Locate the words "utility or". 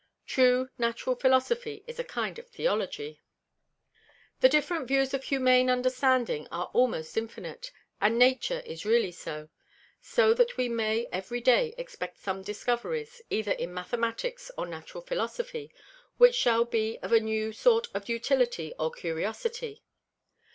18.09-18.89